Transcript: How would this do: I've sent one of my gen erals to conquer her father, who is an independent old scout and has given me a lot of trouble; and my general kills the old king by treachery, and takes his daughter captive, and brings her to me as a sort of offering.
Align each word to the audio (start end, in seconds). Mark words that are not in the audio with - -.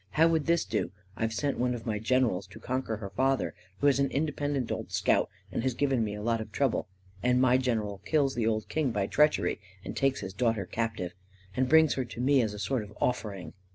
How 0.09 0.27
would 0.29 0.47
this 0.47 0.65
do: 0.65 0.89
I've 1.15 1.31
sent 1.31 1.59
one 1.59 1.75
of 1.75 1.85
my 1.85 1.99
gen 1.99 2.23
erals 2.23 2.49
to 2.49 2.59
conquer 2.59 2.97
her 2.97 3.11
father, 3.11 3.53
who 3.77 3.85
is 3.87 3.99
an 3.99 4.09
independent 4.09 4.71
old 4.71 4.91
scout 4.91 5.29
and 5.51 5.61
has 5.61 5.75
given 5.75 6.03
me 6.03 6.15
a 6.15 6.23
lot 6.23 6.41
of 6.41 6.51
trouble; 6.51 6.87
and 7.21 7.39
my 7.39 7.59
general 7.59 7.99
kills 8.03 8.33
the 8.33 8.47
old 8.47 8.67
king 8.67 8.89
by 8.89 9.05
treachery, 9.05 9.59
and 9.85 9.95
takes 9.95 10.21
his 10.21 10.33
daughter 10.33 10.65
captive, 10.65 11.13
and 11.55 11.69
brings 11.69 11.93
her 11.93 12.05
to 12.05 12.19
me 12.19 12.41
as 12.41 12.55
a 12.55 12.57
sort 12.57 12.81
of 12.81 12.91
offering. 12.99 13.53